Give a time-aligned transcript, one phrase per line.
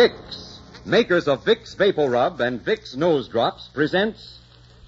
[0.00, 4.38] Vicks, makers of Vicks VapoRub and Vicks Nose Drops, presents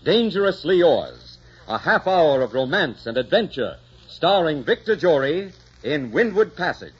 [0.02, 1.36] Dangerously Yours,
[1.68, 3.76] a half hour of romance and adventure,
[4.08, 5.52] starring Victor Jory
[5.82, 6.94] in Windward Passage.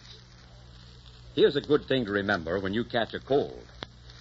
[1.35, 3.65] Here's a good thing to remember when you catch a cold.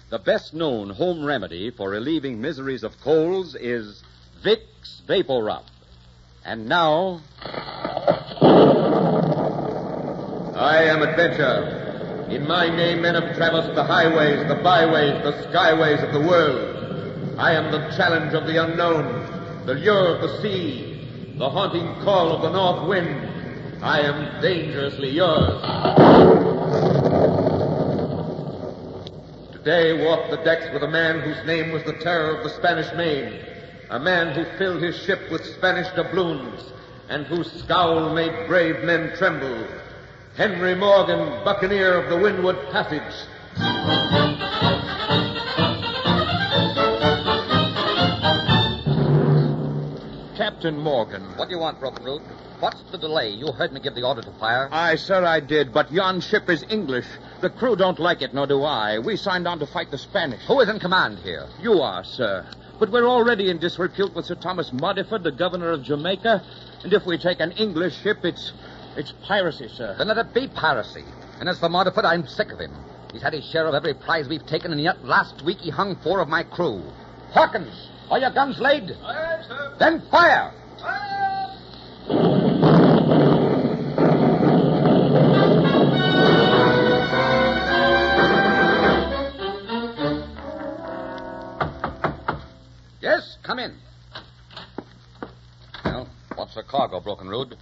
[0.08, 4.02] The best known home remedy for relieving miseries of colds is
[4.42, 5.64] Vicks VapoRub.
[6.46, 7.20] And now.
[10.56, 11.81] I am Adventure.
[12.32, 17.36] In my name, men have traversed the highways, the byways, the skyways of the world.
[17.38, 22.32] I am the challenge of the unknown, the lure of the sea, the haunting call
[22.32, 23.82] of the north wind.
[23.82, 25.60] I am dangerously yours.
[29.52, 32.90] Today walked the decks with a man whose name was the terror of the Spanish
[32.94, 33.40] Main,
[33.90, 36.62] a man who filled his ship with Spanish doubloons,
[37.10, 39.66] and whose scowl made brave men tremble.
[40.36, 43.02] Henry Morgan, buccaneer of the Windward Passage.
[50.34, 51.22] Captain Morgan.
[51.36, 52.22] What do you want, Broken Root?
[52.60, 53.28] What's the delay?
[53.28, 54.70] You heard me give the order to fire.
[54.72, 57.06] Aye, sir, I did, but yon ship is English.
[57.42, 59.00] The crew don't like it, nor do I.
[59.00, 60.40] We signed on to fight the Spanish.
[60.46, 61.46] Who is in command here?
[61.60, 62.46] You are, sir.
[62.78, 66.42] But we're already in disrepute with Sir Thomas Modiford, the governor of Jamaica.
[66.84, 68.52] And if we take an English ship, it's
[68.96, 69.94] it's piracy, sir.
[69.96, 71.04] Then let it be piracy.
[71.40, 72.72] And as for Modiford, I'm sick of him.
[73.12, 75.96] He's had his share of every prize we've taken, and yet last week he hung
[75.96, 76.82] four of my crew.
[77.32, 78.90] Hawkins, are your guns laid?
[79.02, 79.76] Aye, sir.
[79.78, 80.52] Then fire!
[93.00, 93.74] Yes, come in.
[95.84, 97.56] Well, what's the cargo, Broken Road?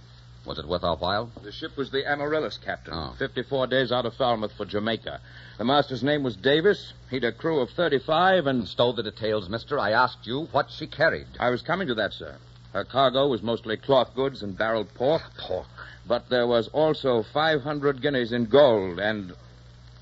[0.51, 1.31] Was it worth our while?
[1.43, 2.93] The ship was the Amaryllis, Captain.
[2.93, 3.15] Oh.
[3.17, 5.21] 54 days out of Falmouth for Jamaica.
[5.57, 6.91] The master's name was Davis.
[7.09, 9.79] He'd a crew of 35, and Stole the details, mister.
[9.79, 11.27] I asked you what she carried.
[11.39, 12.35] I was coming to that, sir.
[12.73, 15.67] Her cargo was mostly cloth goods and barreled pork, Pork.
[16.05, 19.31] but there was also 500 guineas in gold and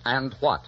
[0.04, 0.62] And what?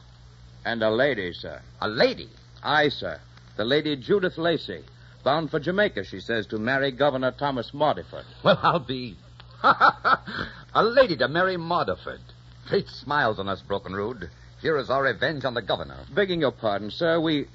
[0.64, 1.60] and a lady, sir.
[1.82, 2.30] A lady.
[2.62, 3.20] Aye, sir.
[3.58, 4.84] The lady Judith Lacey.
[5.24, 8.26] Bound for Jamaica, she says, to marry Governor Thomas Modiford.
[8.44, 9.16] Well, I'll be.
[10.74, 12.22] a lady to marry Modiford.
[12.70, 14.30] Fate smiles on us, Broken Rood.
[14.62, 15.98] Here is our revenge on the governor.
[16.14, 17.48] Begging your pardon, sir, we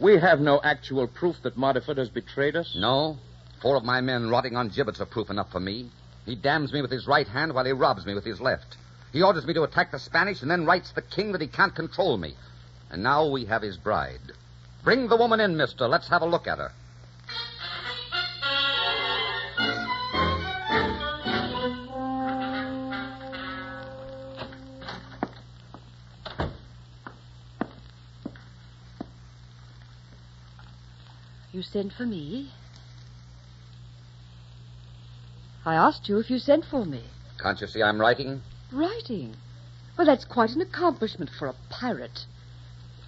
[0.00, 2.74] we have no actual proof that Modiford has betrayed us.
[2.76, 3.18] No?
[3.60, 5.90] Four of my men rotting on gibbets are proof enough for me.
[6.26, 8.76] He damns me with his right hand while he robs me with his left.
[9.12, 11.74] He orders me to attack the Spanish and then writes the king that he can't
[11.74, 12.34] control me.
[12.90, 14.32] And now we have his bride.
[14.82, 15.86] Bring the woman in, mister.
[15.86, 16.72] Let's have a look at her.
[31.62, 32.50] You sent for me?
[35.64, 37.04] I asked you if you sent for me.
[37.40, 38.42] Can't you see I'm writing?
[38.72, 39.36] Writing.
[39.96, 42.26] Well, that's quite an accomplishment for a pirate.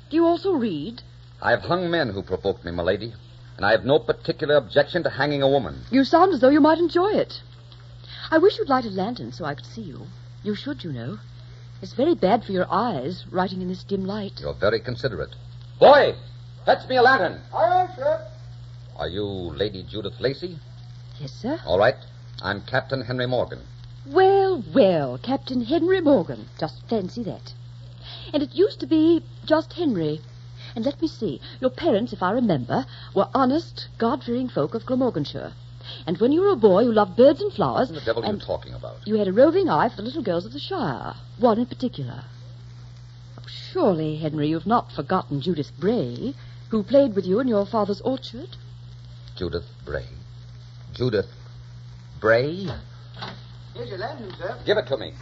[0.09, 1.03] Do you also read?
[1.43, 3.13] I've hung men who provoked me, my lady,
[3.57, 5.83] and I have no particular objection to hanging a woman.
[5.91, 7.43] You sound as though you might enjoy it.
[8.31, 10.07] I wish you'd light a lantern so I could see you.
[10.45, 11.19] You should, you know.
[11.83, 14.39] It's very bad for your eyes, writing in this dim light.
[14.41, 15.35] You're very considerate.
[15.81, 16.15] Boy,
[16.65, 17.41] fetch me a lantern.
[17.53, 18.31] Aye, sir.
[18.97, 20.57] Are you Lady Judith Lacey?
[21.19, 21.59] Yes, sir.
[21.67, 21.97] All right.
[22.41, 23.61] I'm Captain Henry Morgan.
[24.07, 26.49] Well, well, Captain Henry Morgan.
[26.61, 27.53] Just fancy that.
[28.33, 30.21] And it used to be just Henry.
[30.77, 31.41] And let me see.
[31.61, 35.55] Your parents, if I remember, were honest, God-fearing folk of Glamorganshire.
[36.07, 37.91] And when you were a boy, you loved birds and flowers.
[37.91, 39.07] What the devil are you talking about?
[39.07, 41.15] You had a roving eye for the little girls of the Shire.
[41.39, 42.25] One in particular.
[43.39, 46.35] Oh, surely, Henry, you've not forgotten Judith Bray,
[46.71, 48.57] who played with you in your father's orchard?
[49.37, 50.07] Judith Bray.
[50.93, 51.27] Judith
[52.21, 52.69] Bray?
[53.75, 54.59] Here's your lantern, sir.
[54.65, 55.13] Give it to me.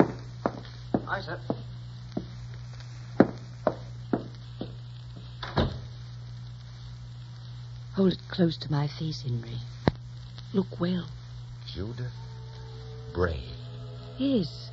[1.09, 1.41] Aye, sir.
[7.95, 9.59] Hold it close to my face, Henry.
[10.53, 11.07] Look well.
[11.75, 12.13] Judith
[13.15, 13.43] Bray.
[14.19, 14.71] Yes.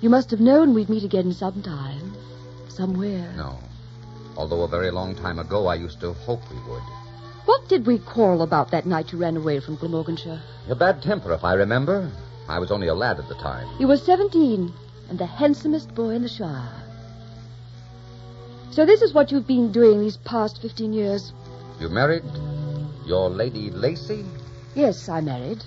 [0.00, 2.14] You must have known we'd meet again sometime.
[2.68, 3.32] Somewhere.
[3.36, 3.58] No.
[4.36, 6.82] Although a very long time ago, I used to hope we would.
[7.48, 10.42] What did we quarrel about that night you ran away from Glamorganshire?
[10.66, 12.12] Your bad temper, if I remember.
[12.46, 13.66] I was only a lad at the time.
[13.80, 14.70] You were 17
[15.08, 16.82] and the handsomest boy in the Shire.
[18.70, 21.32] So this is what you've been doing these past 15 years.
[21.80, 22.22] You married
[23.06, 24.26] your Lady Lacey?
[24.74, 25.64] Yes, I married.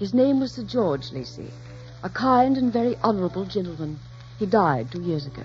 [0.00, 1.52] His name was Sir George Lacey,
[2.02, 4.00] a kind and very honorable gentleman.
[4.40, 5.44] He died two years ago.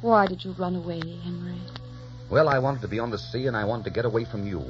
[0.00, 1.60] Why did you run away, Henry?
[2.28, 4.46] Well, I wanted to be on the sea, and I wanted to get away from
[4.46, 4.64] you.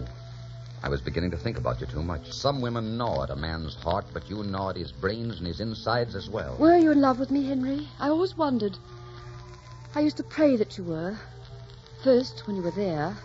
[0.83, 2.31] I was beginning to think about you too much.
[2.31, 5.61] Some women gnaw at a man's heart, but you gnaw at his brains and his
[5.61, 6.57] insides as well.
[6.59, 7.89] Were you in love with me, Henry?
[7.99, 8.77] I always wondered.
[9.95, 11.17] I used to pray that you were.
[12.05, 13.17] First, when you were there,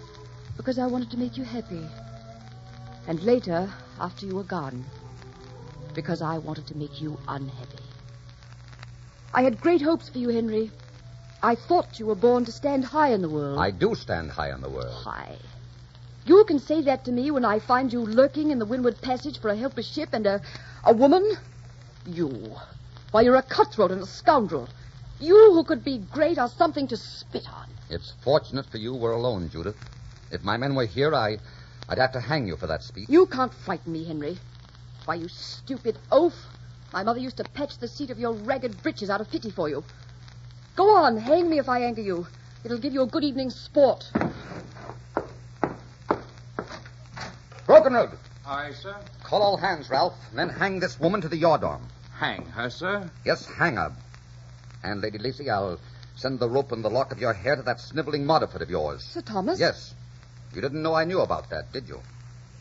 [0.56, 1.86] because I wanted to make you happy.
[3.08, 3.70] And later,
[4.00, 4.86] after you were gone,
[5.94, 7.84] because I wanted to make you unhappy.
[9.34, 10.72] I had great hopes for you, Henry.
[11.44, 13.58] I thought you were born to stand high in the world.
[13.58, 14.94] I do stand high in the world.
[15.04, 15.38] High.
[16.24, 19.40] You can say that to me when I find you lurking in the Windward Passage
[19.40, 20.42] for a helpless ship and a,
[20.84, 21.38] a woman?
[22.06, 22.56] You.
[23.10, 24.70] Why, you're a cutthroat and a scoundrel.
[25.20, 27.68] You who could be great are something to spit on.
[27.90, 29.78] It's fortunate for you we're alone, Judith.
[30.32, 31.40] If my men were here, I,
[31.90, 33.10] I'd have to hang you for that speech.
[33.10, 34.38] You can't frighten me, Henry.
[35.06, 36.34] Why, you stupid oaf.
[36.94, 39.68] My mother used to patch the seat of your ragged breeches out of pity for
[39.68, 39.84] you.
[40.76, 42.28] Go on, hang me if I anger you.
[42.64, 44.10] It'll give you a good evening's sport.
[47.66, 48.12] Broken Road.
[48.46, 48.96] Aye, sir.
[49.24, 51.88] Call all hands, Ralph, and then hang this woman to the yard arm.
[52.18, 53.10] Hang her, sir.
[53.26, 53.94] Yes, hang her.
[54.84, 55.80] And, Lady Lacey, I'll
[56.16, 59.04] send the rope and the lock of your hair to that sniveling Modiford of yours.
[59.04, 59.60] Sir Thomas?
[59.60, 59.94] Yes.
[60.54, 62.02] You didn't know I knew about that, did you?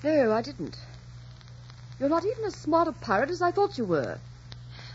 [0.05, 0.77] No, I didn't.
[1.99, 4.19] You're not even as smart a pirate as I thought you were.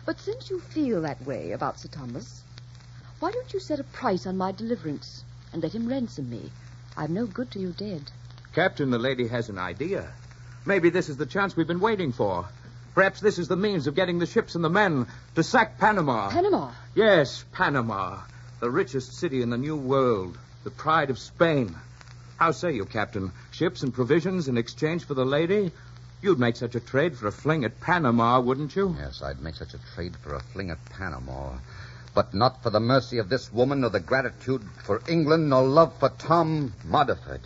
[0.06, 2.41] But since you feel that way about Sir Thomas,
[3.19, 5.23] why don't you set a price on my deliverance
[5.53, 6.51] and let him ransom me?
[6.97, 8.12] I'm no good to you dead.
[8.53, 10.12] Captain, the lady has an idea.
[10.65, 12.45] Maybe this is the chance we've been waiting for.
[12.94, 16.29] Perhaps this is the means of getting the ships and the men to sack Panama.
[16.29, 16.71] Panama?
[16.94, 18.21] Yes, Panama.
[18.62, 20.38] The richest city in the New World.
[20.63, 21.75] The pride of Spain.
[22.38, 23.31] How say you, Captain?
[23.51, 25.71] Ships and provisions in exchange for the lady?
[26.21, 28.95] You'd make such a trade for a fling at Panama, wouldn't you?
[28.97, 31.57] Yes, I'd make such a trade for a fling at Panama.
[32.15, 36.00] But not for the mercy of this woman, nor the gratitude for England, nor love
[36.00, 37.41] for Tom Modiford.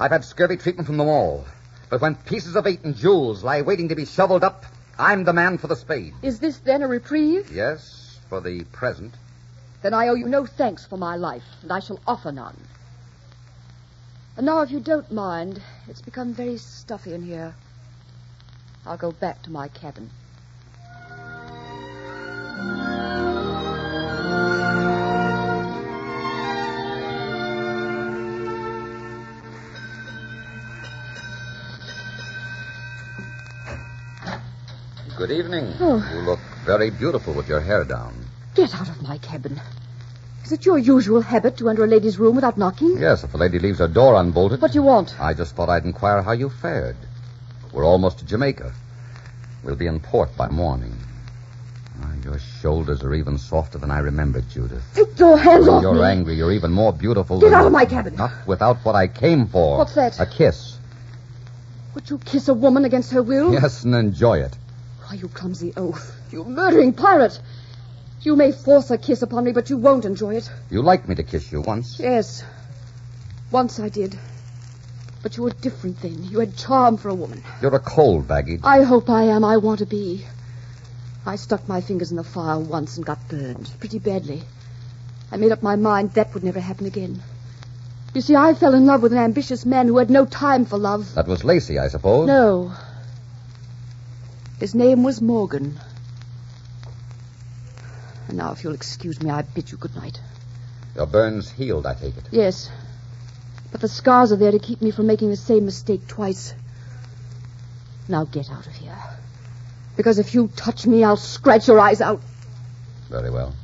[0.00, 1.44] I've had scurvy treatment from them all.
[1.90, 4.64] But when pieces of eight and jewels lie waiting to be shoveled up,
[4.98, 6.14] I'm the man for the spade.
[6.22, 7.50] Is this then a reprieve?
[7.52, 9.14] Yes, for the present.
[9.82, 12.56] Then I owe you no thanks for my life, and I shall offer none.
[14.36, 17.54] And now, if you don't mind, it's become very stuffy in here.
[18.86, 20.10] I'll go back to my cabin.
[35.28, 35.74] Good evening.
[35.78, 36.10] Oh.
[36.14, 38.14] You look very beautiful with your hair down.
[38.54, 39.60] Get out of my cabin.
[40.42, 42.96] Is it your usual habit to enter a lady's room without knocking?
[42.96, 44.62] Yes, if a lady leaves her door unbolted.
[44.62, 45.20] What do you want?
[45.20, 46.96] I just thought I'd inquire how you fared.
[47.74, 48.72] We're almost to Jamaica.
[49.62, 50.96] We'll be in port by morning.
[52.00, 54.82] Ah, your shoulders are even softer than I remembered, Judith.
[54.94, 56.04] Take your hands When off you're me.
[56.04, 58.16] angry, you're even more beautiful Get out of my cabin.
[58.16, 59.76] Not without what I came for.
[59.76, 60.18] What's that?
[60.20, 60.78] A kiss.
[61.94, 63.52] Would you kiss a woman against her will?
[63.52, 64.56] Yes, and enjoy it.
[65.08, 66.12] Why, you clumsy oaf.
[66.30, 67.40] You murdering pirate.
[68.20, 70.50] You may force a kiss upon me, but you won't enjoy it.
[70.70, 71.98] You liked me to kiss you once.
[71.98, 72.44] Yes.
[73.50, 74.18] Once I did.
[75.22, 76.24] But you were different then.
[76.24, 77.42] You had charm for a woman.
[77.62, 78.60] You're a cold baggage.
[78.64, 79.44] I hope I am.
[79.44, 80.26] I want to be.
[81.24, 84.42] I stuck my fingers in the fire once and got burned pretty badly.
[85.32, 87.22] I made up my mind that would never happen again.
[88.12, 90.76] You see, I fell in love with an ambitious man who had no time for
[90.76, 91.14] love.
[91.14, 92.26] That was Lacey, I suppose.
[92.26, 92.74] No.
[94.60, 95.78] His name was Morgan.
[98.26, 100.20] And now, if you'll excuse me, I bid you good night.
[100.96, 102.24] Your burns healed, I take it.
[102.32, 102.68] Yes.
[103.70, 106.54] But the scars are there to keep me from making the same mistake twice.
[108.08, 108.98] Now get out of here.
[109.96, 112.20] Because if you touch me, I'll scratch your eyes out.
[113.08, 113.54] Very well.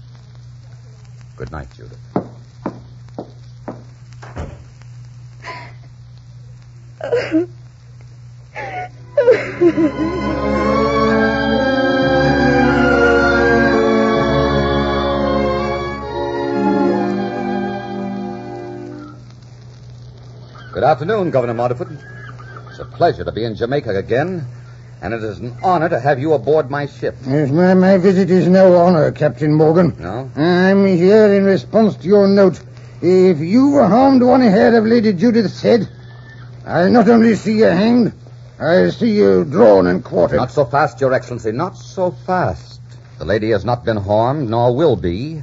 [1.37, 1.99] Good night, Judith.
[20.85, 21.99] Good afternoon, Governor Modiford.
[22.69, 24.45] It's a pleasure to be in Jamaica again,
[25.01, 27.17] and it is an honor to have you aboard my ship.
[27.27, 29.97] Yes, my, my visit is no honor, Captain Morgan.
[29.99, 30.31] No?
[30.37, 32.63] I'm here in response to your note.
[33.01, 35.89] If you were harmed one hair of Lady Judith's head,
[36.67, 38.13] I not only see you hanged,
[38.61, 40.37] I see you drawn and quartered.
[40.37, 41.53] Not so fast, Your Excellency.
[41.53, 42.83] Not so fast.
[43.17, 45.41] The lady has not been harmed, nor will be,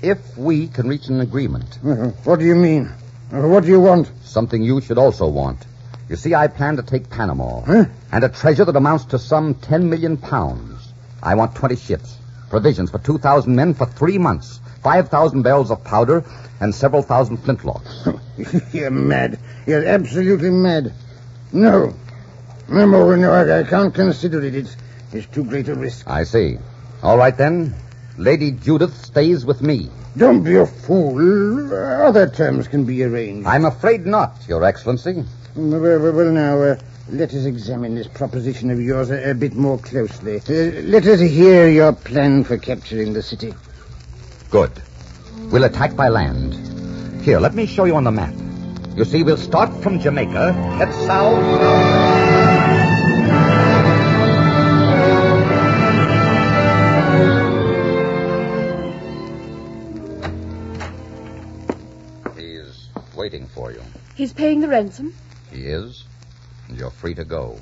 [0.00, 1.76] if we can reach an agreement.
[2.22, 2.92] What do you mean?
[3.34, 4.10] Uh, What do you want?
[4.22, 5.58] Something you should also want.
[6.08, 7.62] You see, I plan to take Panama.
[7.62, 7.84] Huh?
[8.12, 10.92] And a treasure that amounts to some ten million pounds.
[11.22, 12.18] I want 20 ships.
[12.50, 14.60] Provisions for 2,000 men for three months.
[14.82, 16.22] 5,000 barrels of powder
[16.60, 17.90] and several thousand flintlocks.
[18.74, 19.38] You're mad.
[19.66, 20.92] You're absolutely mad.
[21.52, 21.94] No.
[22.68, 24.54] No, no, I, I can't consider it.
[24.54, 24.76] It's,
[25.12, 26.06] it's too great a risk.
[26.08, 26.58] I see.
[27.02, 27.74] All right, then.
[28.18, 29.88] Lady Judith stays with me.
[30.16, 31.72] Don't be a fool.
[31.74, 33.46] Other terms can be arranged.
[33.48, 35.24] I'm afraid not, Your Excellency.
[35.56, 36.78] Well, well, well, now, uh,
[37.10, 40.36] let us examine this proposition of yours a, a bit more closely.
[40.36, 43.54] Uh, let us hear your plan for capturing the city.
[44.50, 44.70] Good.
[45.50, 47.22] We'll attack by land.
[47.22, 48.34] Here, let me show you on the map.
[48.96, 52.13] You see, we'll start from Jamaica, head south.
[63.24, 63.80] Waiting for you.
[64.14, 65.14] He's paying the ransom.
[65.50, 66.04] He is,
[66.68, 67.58] and you're free to go.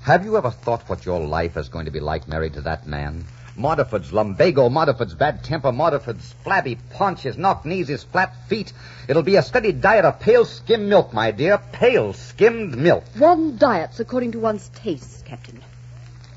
[0.00, 2.86] Have you ever thought what your life is going to be like married to that
[2.86, 3.26] man?
[3.54, 8.72] Modiford's lumbago, Modiford's bad temper, Modiford's flabby paunch, his knock knees, his flat feet.
[9.08, 11.58] It'll be a steady diet of pale skim milk, my dear.
[11.72, 13.04] Pale skimmed milk.
[13.18, 15.60] One diet's according to one's tastes, Captain.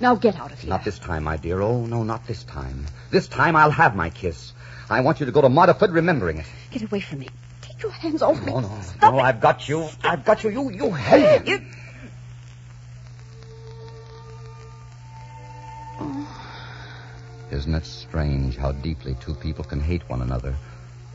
[0.02, 0.70] Now get out of here.
[0.70, 1.62] Not this time, my dear.
[1.62, 2.86] Oh, no, not this time.
[3.12, 4.52] This time I'll have my kiss.
[4.90, 6.46] I want you to go to Modiford remembering it.
[6.72, 7.30] Get away from me.
[7.84, 8.52] Your hands off me.
[8.52, 9.24] No, no, Stop no, it.
[9.24, 9.88] I've got you.
[10.04, 10.50] I've got you.
[10.50, 11.62] You, you held hate You-
[17.52, 20.56] Isn't it strange how deeply two people can hate one another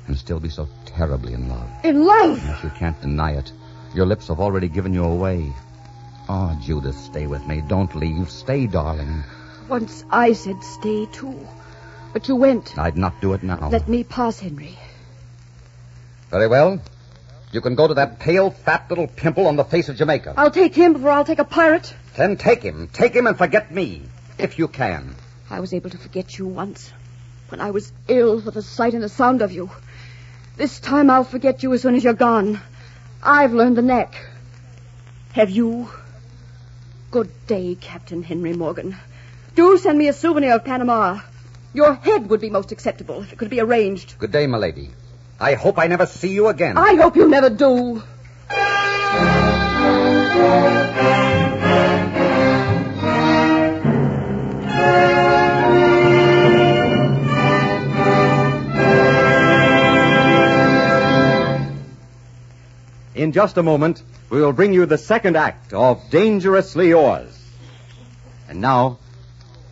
[0.06, 1.68] and still be so terribly in love?
[1.84, 2.38] In love.
[2.44, 3.50] Yes, you can't deny it.
[3.94, 5.52] Your lips have already given you away.
[6.28, 7.62] Oh, Judith, stay with me.
[7.66, 8.30] Don't leave.
[8.30, 9.24] Stay, darling.
[9.68, 11.48] Once I said stay too.
[12.12, 12.78] But you went.
[12.78, 13.68] I'd not do it now.
[13.68, 14.78] Let me pass, Henry.
[16.30, 16.80] Very well.
[17.52, 20.34] You can go to that pale, fat little pimple on the face of Jamaica.
[20.36, 21.94] I'll take him before I'll take a pirate.
[22.16, 22.88] Then take him.
[22.92, 24.02] Take him and forget me.
[24.36, 25.14] If you can.
[25.48, 26.92] I was able to forget you once.
[27.48, 29.70] When I was ill for the sight and the sound of you.
[30.56, 32.60] This time I'll forget you as soon as you're gone.
[33.22, 34.14] I've learned the knack.
[35.32, 35.88] Have you?
[37.10, 38.96] Good day, Captain Henry Morgan.
[39.54, 41.20] Do send me a souvenir of Panama.
[41.72, 44.18] Your head would be most acceptable if it could be arranged.
[44.18, 44.90] Good day, milady.
[45.40, 46.76] I hope I never see you again.
[46.76, 48.02] I hope you never do.
[63.14, 67.36] In just a moment, we will bring you the second act of Dangerously Yours.
[68.48, 68.98] And now,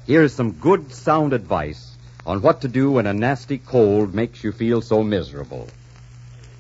[0.07, 1.96] here's some good sound advice
[2.27, 5.69] on what to do when a nasty cold makes you feel so miserable.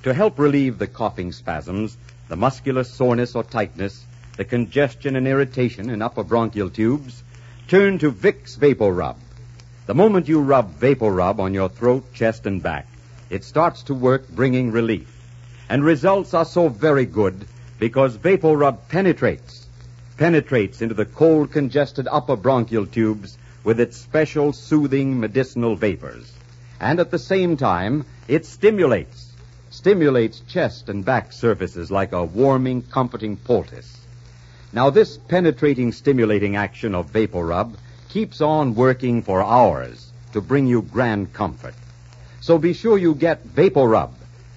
[0.04, 1.96] To help relieve the coughing spasms,
[2.28, 4.04] the muscular soreness or tightness,
[4.37, 7.25] the congestion and irritation in upper bronchial tubes,
[7.66, 9.16] turn to Vicks VapoRub.
[9.87, 12.87] The moment you rub VapoRub on your throat, chest, and back,
[13.28, 15.12] it starts to work bringing relief.
[15.68, 17.46] And results are so very good
[17.80, 19.66] because VapoRub penetrates,
[20.16, 26.32] penetrates into the cold, congested upper bronchial tubes with its special soothing medicinal vapors.
[26.78, 29.32] And at the same time, it stimulates,
[29.70, 34.06] stimulates chest and back surfaces like a warming, comforting poultice.
[34.73, 37.75] Now, this penetrating, stimulating action of VapoRub
[38.08, 41.75] keeps on working for hours to bring you grand comfort.
[42.40, 44.12] So be sure you get VapoRub,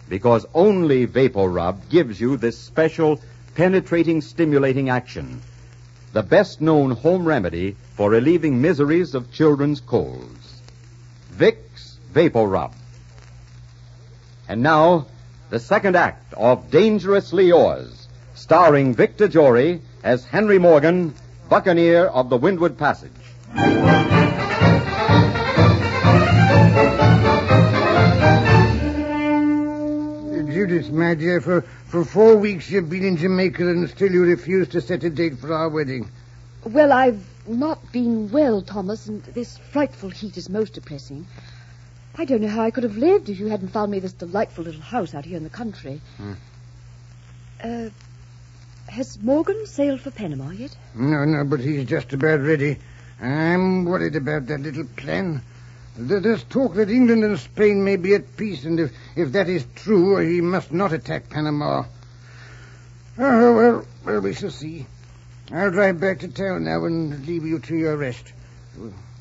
[0.08, 3.20] because only VapoRub gives you this special
[3.56, 5.42] penetrating, stimulating action.
[6.12, 10.62] The best known home remedy for relieving miseries of children's colds.
[11.32, 12.74] Vicks VapoRub.
[14.48, 15.06] And now,
[15.51, 21.13] the second act of Dangerously Yours, starring Victor Jory as Henry Morgan,
[21.48, 23.12] Buccaneer of the Windward Passage.
[30.51, 34.67] Judith, my dear, for, for four weeks you've been in Jamaica and still you refuse
[34.69, 36.10] to set a date for our wedding.
[36.63, 41.25] Well, I've not been well, Thomas, and this frightful heat is most depressing.
[42.15, 44.65] I don't know how I could have lived if you hadn't found me this delightful
[44.65, 46.01] little house out here in the country.
[47.63, 47.89] Uh,
[48.88, 50.75] has Morgan sailed for Panama yet?
[50.93, 52.77] No, no, but he's just about ready.
[53.19, 55.41] I'm worried about that little plan.
[56.00, 59.50] There- There's talk that England and Spain may be at peace, and if, if that
[59.50, 61.84] is true, he must not attack Panama.
[63.18, 64.88] Oh, well, well, we shall see.
[65.51, 68.32] I'll drive back to town now and leave you to your rest.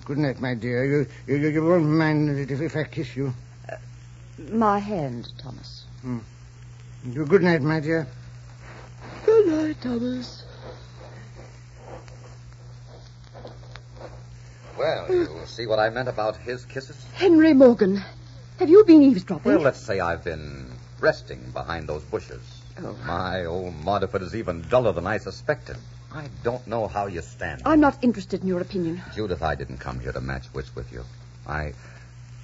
[0.05, 0.85] Good night, my dear.
[0.85, 3.35] You, you, you won't mind it if, if I kiss you.
[3.69, 3.75] Uh,
[4.53, 5.85] my hand, Thomas.
[6.03, 6.19] Hmm.
[7.13, 8.07] Good night, my dear.
[9.27, 10.45] Good night, Thomas.
[14.79, 17.05] Well, you'll see what I meant about his kisses?
[17.15, 18.01] Henry Morgan,
[18.61, 19.53] have you been eavesdropping?
[19.53, 20.71] Well, let's say I've been
[21.01, 22.41] resting behind those bushes.
[22.81, 22.97] Oh.
[23.05, 25.77] My old Modiford is even duller than I suspected.
[26.13, 27.63] I don't know how you stand.
[27.65, 29.03] I'm not interested in your opinion.
[29.17, 31.05] Judith, I didn't come here to match wits with you.
[31.47, 31.73] I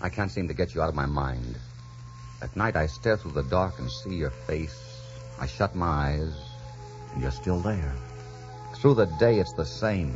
[0.01, 1.57] I can't seem to get you out of my mind.
[2.43, 4.77] At night I stare through the dark and see your face.
[5.41, 6.35] I shut my eyes,
[7.13, 7.95] and you're still there.
[8.75, 10.15] Through the day it's the same.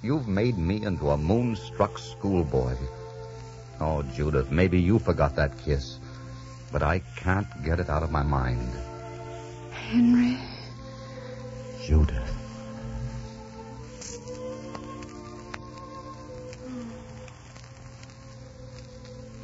[0.00, 2.76] You've made me into a moonstruck schoolboy.
[3.80, 5.98] Oh, Judith, maybe you forgot that kiss,
[6.70, 8.72] but I can't get it out of my mind.
[9.72, 10.38] Henry.
[11.82, 12.34] Judith.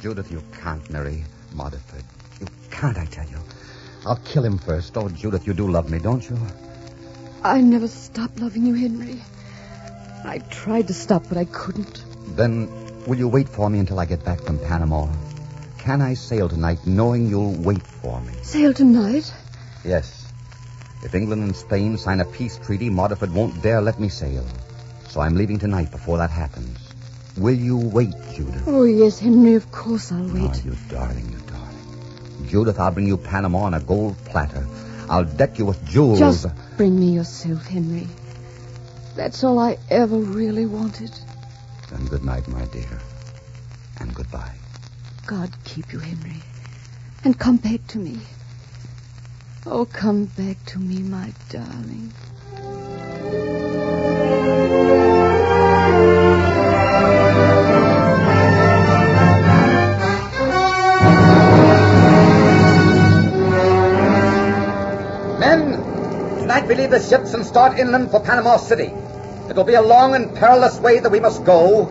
[0.01, 2.03] Judith, you can't marry Modiford.
[2.39, 3.39] You can't, I tell you.
[4.05, 4.95] I'll kill him first.
[4.95, 6.37] Oh, Judith, you do love me, don't you?
[7.43, 9.19] I never stopped loving you, Henry.
[10.25, 12.03] I tried to stop, but I couldn't.
[12.35, 12.69] Then
[13.05, 15.07] will you wait for me until I get back from Panama?
[15.77, 18.33] Can I sail tonight knowing you'll wait for me?
[18.41, 19.31] Sail tonight?
[19.83, 20.25] Yes.
[21.03, 24.43] If England and Spain sign a peace treaty, Modiford won't dare let me sail.
[25.07, 26.79] So I'm leaving tonight before that happens.
[27.37, 28.63] Will you wait, Judith?
[28.65, 30.43] Oh, yes, Henry, of course I'll wait.
[30.43, 32.47] Oh, you darling, you darling.
[32.47, 34.65] Judith, I'll bring you Panama on a gold platter.
[35.07, 36.17] I'll deck you with jewels.
[36.17, 38.07] Just bring me yourself, Henry.
[39.15, 41.11] That's all I ever really wanted.
[41.89, 42.99] Then good night, my dear.
[44.01, 44.55] And goodbye.
[45.25, 46.41] God keep you, Henry.
[47.23, 48.19] And come back to me.
[49.65, 52.11] Oh, come back to me, my darling.
[65.39, 68.91] Men, tonight we leave the ships and start inland for Panama City.
[69.55, 71.85] It'll be a long and perilous way that we must go,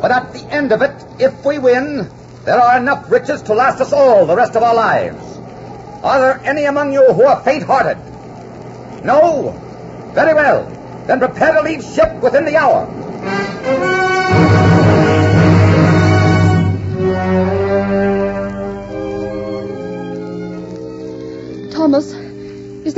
[0.00, 2.08] but at the end of it, if we win,
[2.44, 5.36] there are enough riches to last us all the rest of our lives.
[6.04, 7.98] Are there any among you who are faint-hearted?
[9.04, 9.50] No?
[10.14, 10.64] Very well.
[11.08, 12.86] Then prepare to leave ship within the hour.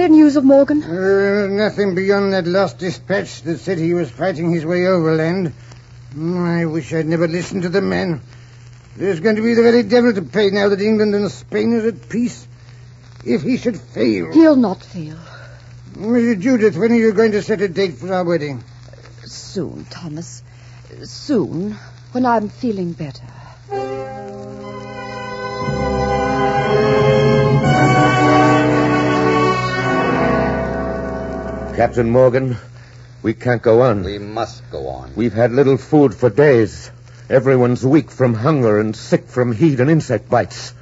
[0.00, 0.82] There news of Morgan?
[0.82, 5.52] Uh, nothing beyond that last dispatch that said he was fighting his way overland.
[6.14, 8.22] Mm, I wish I'd never listened to the man.
[8.96, 11.86] There's going to be the very devil to pay now that England and Spain are
[11.88, 12.48] at peace.
[13.26, 14.32] If he should fail.
[14.32, 15.18] He'll not fail.
[15.98, 18.64] Uh, Judith, when are you going to set a date for our wedding?
[19.26, 20.42] Soon, Thomas.
[21.04, 21.72] Soon,
[22.12, 23.26] when I'm feeling better.
[31.80, 32.58] Captain Morgan,
[33.22, 34.04] we can't go on.
[34.04, 35.14] We must go on.
[35.16, 36.90] We've had little food for days.
[37.30, 40.74] Everyone's weak from hunger and sick from heat and insect bites.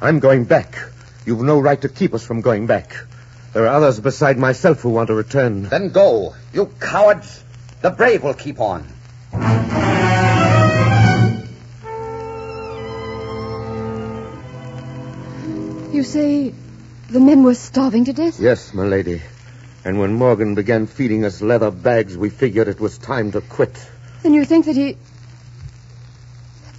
[0.00, 0.78] I'm going back.
[1.26, 2.96] You've no right to keep us from going back.
[3.52, 5.64] There are others beside myself who want to return.
[5.64, 6.34] Then go.
[6.54, 7.44] You cowards.
[7.82, 8.86] The brave will keep on.
[15.92, 16.54] You say
[17.10, 18.40] the men were starving to death?
[18.40, 19.20] Yes, my lady.
[19.86, 23.88] And when Morgan began feeding us leather bags, we figured it was time to quit.
[24.24, 24.96] Then you think that he.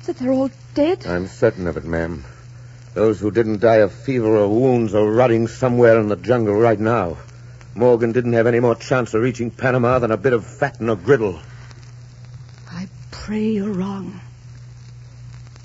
[0.05, 1.07] that they're all dead?
[1.07, 2.25] I'm certain of it, ma'am.
[2.95, 6.77] Those who didn't die of fever or wounds are rotting somewhere in the jungle right
[6.77, 7.15] now.
[7.75, 10.89] Morgan didn't have any more chance of reaching Panama than a bit of fat in
[10.89, 11.39] a griddle.
[12.69, 14.19] I pray you're wrong.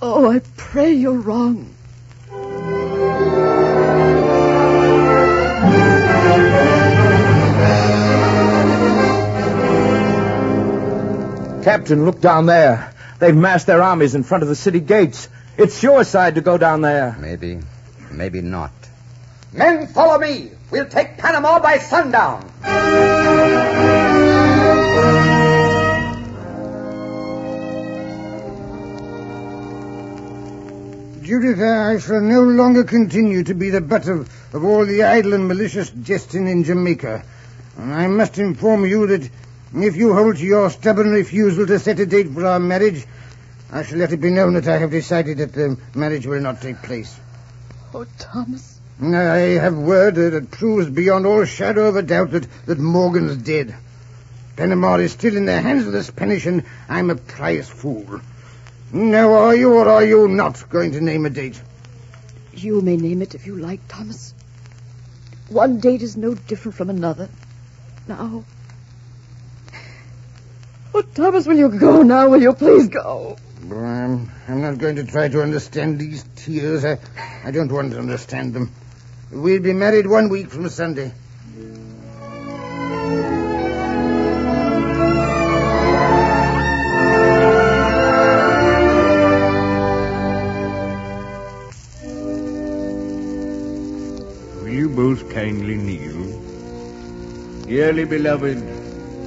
[0.01, 1.75] Oh, I pray you're wrong.
[11.63, 12.93] Captain, look down there.
[13.21, 15.29] They've massed their armies in front of the city gates.
[15.57, 17.17] It's suicide to go down there.
[17.21, 17.61] Maybe,
[18.11, 18.73] maybe not.
[19.53, 20.51] Men, follow me.
[20.71, 22.51] We'll take Panama by sundown.
[31.23, 35.35] Judith, I shall no longer continue to be the butt of, of all the idle
[35.35, 37.23] and malicious jesting in Jamaica.
[37.79, 39.31] And I must inform you that
[39.75, 43.07] if you hold to your stubborn refusal to set a date for our marriage,
[43.71, 46.61] I shall let it be known that I have decided that the marriage will not
[46.61, 47.19] take place.
[47.95, 48.81] Oh, Thomas.
[49.01, 53.75] I have word that proves beyond all shadow of a doubt that, that Morgan's dead.
[54.57, 58.21] Panama is still in the hands of the Spanish, and I'm a prize fool.
[58.93, 61.61] Now, are you or are you not going to name a date?
[62.53, 64.35] You may name it if you like, Thomas.
[65.49, 67.31] One date is no different from another.
[68.07, 68.45] Now.
[70.95, 72.29] Oh, Thomas, will you go now?
[72.29, 73.39] Will you please go?
[73.71, 76.85] I'm, I'm not going to try to understand these tears.
[76.85, 76.99] I,
[77.45, 78.71] I don't want to understand them.
[79.31, 81.13] We'll be married one week from Sunday.
[94.61, 96.41] Will you both kindly kneel?
[97.67, 98.72] Dearly beloved,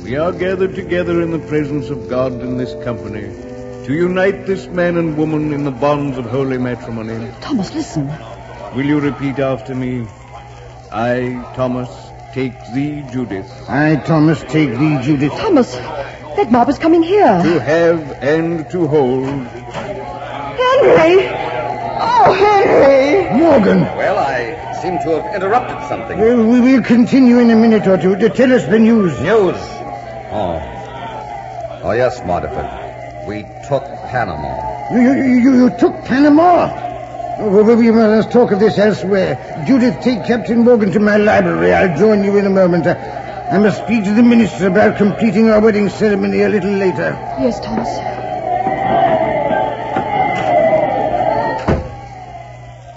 [0.05, 3.23] we are gathered together in the presence of God in this company
[3.85, 7.31] to unite this man and woman in the bonds of holy matrimony.
[7.41, 8.07] Thomas, listen.
[8.75, 10.05] Will you repeat after me?
[10.91, 11.89] I, Thomas,
[12.33, 15.31] take thee, Judith, I, Thomas, take thee, Judith.
[15.33, 17.41] Thomas, that mob is coming here.
[17.41, 21.17] to have and to hold Henry!
[21.97, 23.39] Oh, Henry!
[23.39, 26.19] Morgan, Well, I seem to have interrupted something.
[26.19, 29.19] uh, we will continue in a minute or two to tell us the news.
[29.21, 29.55] News.
[30.37, 30.59] Oh.
[31.81, 32.67] Oh, yes, Modiford.
[33.25, 34.91] We took Panama.
[34.91, 36.67] You, you, you, you took Panama?
[37.39, 39.63] Well, we must talk of this elsewhere.
[39.65, 41.73] Judith, take Captain Morgan to my library.
[41.73, 42.85] I'll join you in a moment.
[42.85, 42.95] I,
[43.49, 47.15] I must speak to the minister about completing our wedding ceremony a little later.
[47.39, 47.87] Yes, Thomas.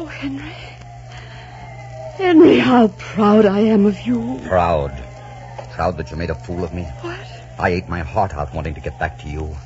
[0.00, 0.54] Oh, Henry.
[2.16, 4.40] Henry, how proud I am of you.
[4.48, 4.92] Proud.
[5.70, 6.84] Proud that you made a fool of me.
[7.58, 9.56] I ate my heart out wanting to get back to you.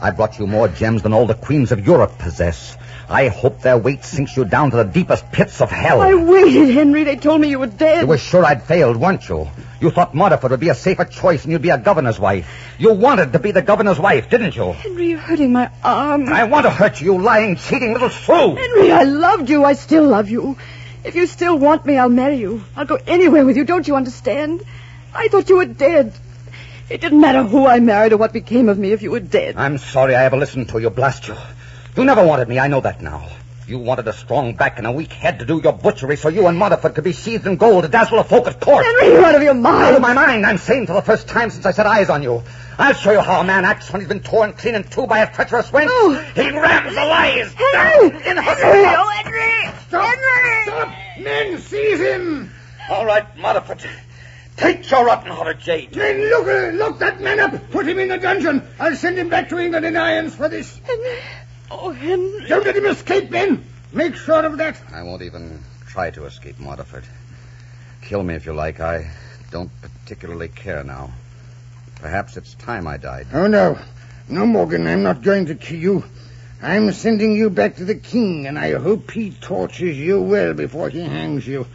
[0.00, 2.76] I brought you more gems than all the queens of Europe possess.
[3.08, 6.00] I hope their weight sinks you down to the deepest pits of hell.
[6.00, 7.04] I waited, Henry.
[7.04, 8.02] They told me you were dead.
[8.02, 9.48] You were sure I'd failed, weren't you?
[9.80, 12.74] You thought Modiford would be a safer choice and you'd be a governor's wife.
[12.78, 14.72] You wanted to be the governor's wife, didn't you?
[14.72, 16.28] Henry, you're hurting my arm.
[16.28, 18.56] I want to hurt you, you lying, cheating little fool.
[18.56, 19.64] Henry, I loved you.
[19.64, 20.58] I still love you.
[21.04, 22.62] If you still want me, I'll marry you.
[22.76, 23.64] I'll go anywhere with you.
[23.64, 24.62] Don't you understand?
[25.14, 26.12] I thought you were dead.
[26.90, 29.56] It didn't matter who I married or what became of me if you were dead.
[29.58, 31.36] I'm sorry I ever listened to you, blast you.
[31.96, 33.28] You never wanted me, I know that now.
[33.66, 36.46] You wanted a strong back and a weak head to do your butchery so you
[36.46, 38.86] and Modiford could be sheathed in gold to dazzle the folk at court.
[38.86, 39.88] Henry, you're out of your mind.
[39.88, 40.46] Out of my mind.
[40.46, 42.42] I'm sane for the first time since I set eyes on you.
[42.78, 45.18] I'll show you how a man acts when he's been torn clean in two by
[45.18, 45.88] a treacherous wench.
[45.90, 46.14] Oh.
[46.34, 48.10] He rams the lies Henry!
[48.10, 48.84] down in her Henry!
[48.86, 49.72] Oh, Henry!
[49.90, 50.62] Henry!
[50.62, 50.88] Stop!
[51.18, 52.50] Men, seize him!
[52.88, 53.84] All right, Modiford.
[54.58, 55.92] Take your rotten hearted jade.
[55.92, 57.70] Then look, uh, lock that man up.
[57.70, 58.66] Put him in the dungeon.
[58.80, 60.80] I'll send him back to England in irons for this.
[60.84, 61.18] Henry!
[61.70, 62.44] Oh, Henry!
[62.48, 63.64] Don't let him escape, men.
[63.92, 64.80] Make sure of that.
[64.92, 67.04] I won't even try to escape, Modiford.
[68.02, 68.80] Kill me if you like.
[68.80, 69.12] I
[69.52, 71.12] don't particularly care now.
[72.00, 73.28] Perhaps it's time I died.
[73.32, 73.78] Oh, no.
[74.28, 76.04] No, Morgan, I'm not going to kill you.
[76.60, 80.88] I'm sending you back to the king, and I hope he tortures you well before
[80.88, 81.68] he hangs you.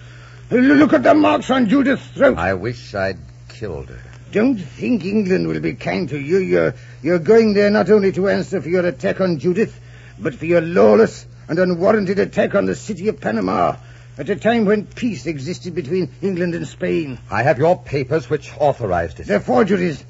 [0.53, 2.37] Look at the marks on Judith's throat.
[2.37, 3.17] I wish I'd
[3.49, 3.99] killed her.
[4.31, 6.37] Don't think England will be kind to you.
[6.37, 9.79] You're, you're going there not only to answer for your attack on Judith,
[10.19, 13.77] but for your lawless and unwarranted attack on the city of Panama
[14.17, 17.17] at a time when peace existed between England and Spain.
[17.31, 19.25] I have your papers which authorized it.
[19.25, 20.05] They're forgeries.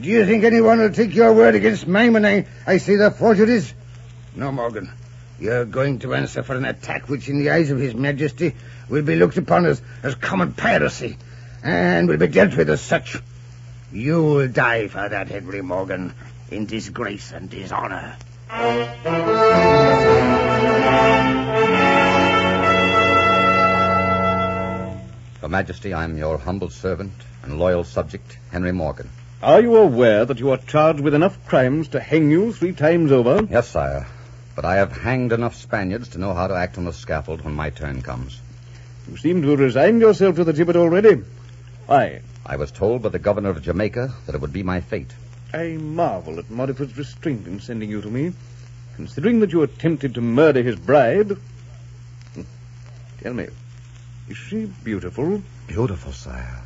[0.00, 3.10] Do you think anyone will take your word against mine when I, I say they're
[3.10, 3.74] forgeries?
[4.36, 4.92] No, Morgan.
[5.40, 8.54] You're going to answer for an attack which, in the eyes of His Majesty,
[8.92, 11.16] will be looked upon as, as common piracy
[11.64, 13.16] and will be dealt with as such.
[13.90, 16.12] You will die for that, Henry Morgan,
[16.50, 18.16] in disgrace and dishonor.
[25.40, 29.08] Your Majesty, I'm your humble servant and loyal subject, Henry Morgan.
[29.42, 33.10] Are you aware that you are charged with enough crimes to hang you three times
[33.10, 33.42] over?
[33.50, 34.06] Yes, sire.
[34.54, 37.54] But I have hanged enough Spaniards to know how to act on the scaffold when
[37.54, 38.38] my turn comes.
[39.10, 41.22] You seem to have resigned yourself to the gibbet already.
[41.86, 42.22] Why?
[42.46, 45.12] I was told by the governor of Jamaica that it would be my fate.
[45.52, 48.32] I marvel at Modiford's restraint in sending you to me,
[48.96, 51.36] considering that you attempted to murder his bride.
[52.34, 52.42] Hmm.
[53.20, 53.48] Tell me,
[54.28, 55.42] is she beautiful?
[55.66, 56.62] Beautiful, sire.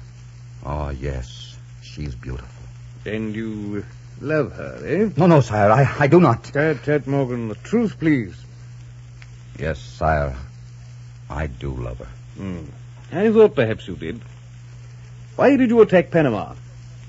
[0.65, 1.57] Oh, yes.
[1.83, 2.49] She's beautiful.
[3.05, 3.85] And you
[4.21, 5.11] love her, eh?
[5.17, 5.71] No, no, sire.
[5.71, 6.45] I, I do not.
[6.45, 8.35] Tat, Tat Morgan, the truth, please.
[9.59, 10.37] Yes, sire.
[11.29, 12.09] I do love her.
[12.37, 12.65] Hmm.
[13.13, 14.21] I thought perhaps you did.
[15.37, 16.55] Why did you attack Panama?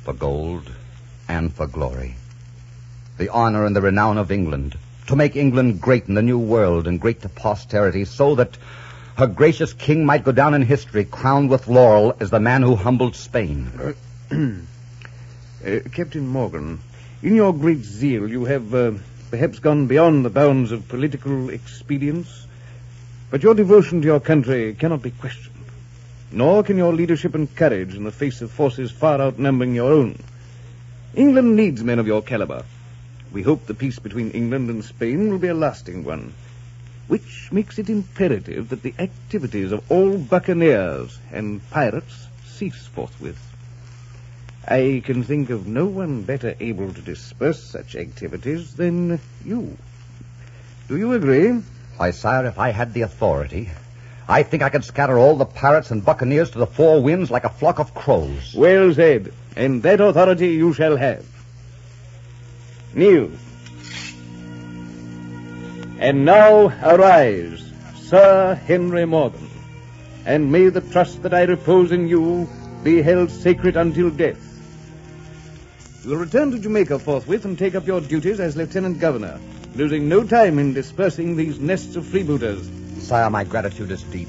[0.04, 0.72] For gold
[1.28, 2.16] and for glory.
[3.18, 4.78] The honor and the renown of England.
[5.08, 8.58] To make England great in the new world and great to posterity so that
[9.18, 12.76] her gracious king might go down in history crowned with laurel as the man who
[12.76, 13.96] humbled Spain.
[15.66, 16.80] Uh, Captain Morgan,
[17.24, 18.92] in your great zeal, you have uh,
[19.32, 22.47] perhaps gone beyond the bounds of political expedience,
[23.30, 25.56] but your devotion to your country cannot be questioned.
[26.32, 30.18] Nor can your leadership and courage in the face of forces far outnumbering your own.
[31.16, 32.64] England needs men of your caliber.
[33.32, 36.34] We hope the peace between England and Spain will be a lasting one,
[37.08, 43.40] which makes it imperative that the activities of all buccaneers and pirates cease forthwith.
[44.68, 49.78] I can think of no one better able to disperse such activities than you.
[50.88, 51.62] Do you agree?
[51.98, 53.70] Why, sire, if I had the authority,
[54.28, 57.44] I think I could scatter all the pirates and buccaneers to the four winds like
[57.44, 58.54] a flock of crows.
[58.56, 59.34] Well said.
[59.56, 61.26] And that authority you shall have.
[62.94, 63.32] Kneel.
[66.00, 67.64] And now arise,
[67.96, 69.50] Sir Henry Morgan,
[70.28, 72.48] and may the trust that I repose in you
[72.84, 74.44] be held sacred until death.
[76.04, 79.40] You will return to Jamaica forthwith and take up your duties as Lieutenant Governor,
[79.78, 83.00] losing no time in dispersing these nests of freebooters.
[83.00, 84.28] Sire, my gratitude is deep.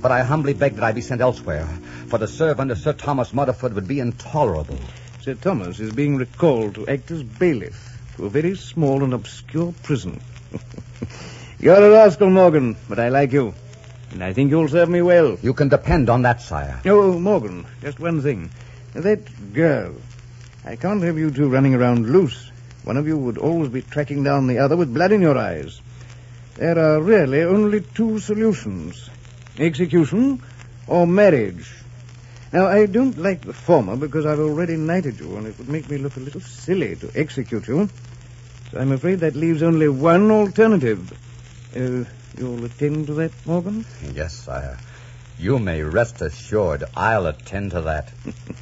[0.00, 1.66] But I humbly beg that I be sent elsewhere,
[2.06, 4.78] for to serve under Sir Thomas Modiford would be intolerable.
[5.22, 9.74] Sir Thomas is being recalled to act as bailiff to a very small and obscure
[9.82, 10.20] prison.
[11.58, 13.54] You're a rascal, Morgan, but I like you.
[14.12, 15.36] And I think you'll serve me well.
[15.42, 16.80] You can depend on that, sire.
[16.84, 18.50] Oh, Morgan, just one thing.
[18.92, 19.96] That girl.
[20.64, 22.52] I can't have you two running around loose.
[22.86, 25.80] One of you would always be tracking down the other with blood in your eyes.
[26.54, 29.10] There are really only two solutions
[29.58, 30.40] execution
[30.86, 31.68] or marriage.
[32.52, 35.90] Now, I don't like the former because I've already knighted you, and it would make
[35.90, 37.88] me look a little silly to execute you.
[38.70, 41.10] So I'm afraid that leaves only one alternative.
[41.74, 43.84] Uh, you'll attend to that, Morgan?
[44.14, 44.78] Yes, sire.
[45.40, 48.12] You may rest assured I'll attend to that.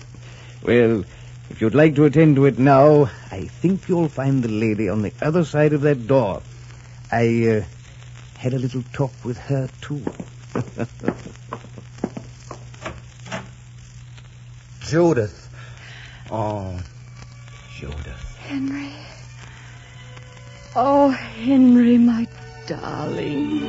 [0.62, 1.04] well,
[1.50, 5.02] if you'd like to attend to it now, I think you'll find the lady on
[5.02, 6.42] the other side of that door.
[7.12, 7.62] I uh,
[8.38, 10.02] had a little talk with her, too.
[14.80, 15.48] Judith.
[16.30, 16.80] Oh,
[17.76, 18.36] Judith.
[18.40, 18.90] Henry.
[20.76, 22.26] Oh, Henry, my
[22.66, 23.62] darling.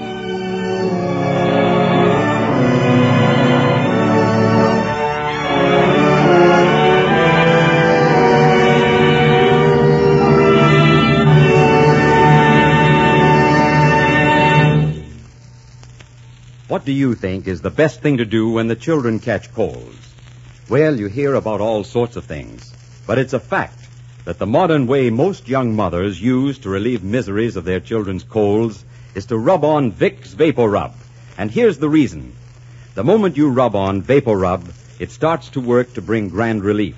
[16.67, 20.13] What do you think is the best thing to do when the children catch colds?
[20.67, 22.73] Well, you hear about all sorts of things,
[23.05, 23.77] but it's a fact
[24.23, 28.83] that the modern way most young mothers use to relieve miseries of their children's colds
[29.13, 30.93] is to rub on Vicks VapoRub.
[31.37, 32.33] And here's the reason.
[32.95, 34.67] The moment you rub on VapoRub,
[34.99, 36.95] it starts to work to bring grand relief.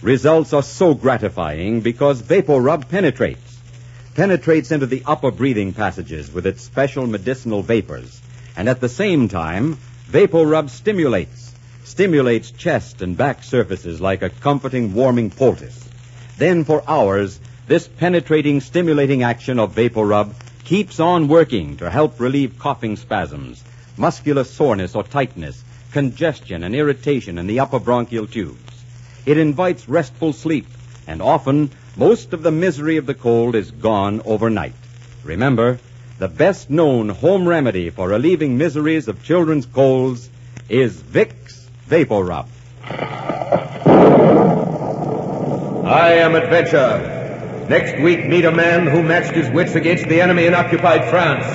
[0.00, 3.58] Results are so gratifying because VapoRub penetrates.
[4.14, 8.17] Penetrates into the upper breathing passages with its special medicinal vapors.
[8.58, 9.78] And at the same time,
[10.10, 11.54] VapoRub stimulates.
[11.84, 15.88] Stimulates chest and back surfaces like a comforting, warming poultice.
[16.38, 22.58] Then for hours, this penetrating, stimulating action of VapoRub keeps on working to help relieve
[22.58, 23.62] coughing spasms,
[23.96, 28.84] muscular soreness or tightness, congestion and irritation in the upper bronchial tubes.
[29.24, 30.66] It invites restful sleep,
[31.06, 34.74] and often most of the misery of the cold is gone overnight.
[35.22, 35.78] Remember,
[36.18, 40.28] the best known home remedy for relieving miseries of children's colds
[40.68, 42.46] is Vicks VapoRub.
[45.86, 47.66] I am Adventure.
[47.68, 51.46] Next week, meet a man who matched his wits against the enemy in occupied France,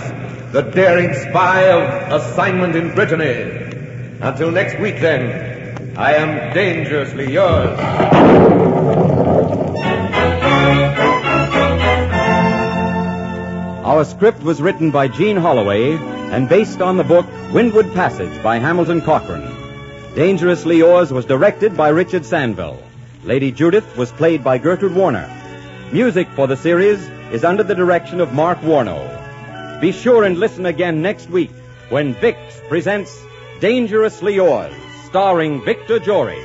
[0.54, 4.17] the daring spy of assignment in Brittany.
[4.21, 8.52] Until next week, then, I am dangerously yours.
[13.93, 15.97] Our script was written by Gene Holloway
[16.34, 19.45] and based on the book Windward Passage by Hamilton Cochran.
[20.15, 22.82] Dangerously Yours was directed by Richard Sanville.
[23.23, 25.29] Lady Judith was played by Gertrude Warner.
[25.91, 29.79] Music for the series is under the direction of Mark Warnow.
[29.79, 31.51] Be sure and listen again next week
[31.89, 33.15] when Vicks presents
[33.60, 34.73] Dangerously Yours,
[35.06, 36.43] starring Victor Jory.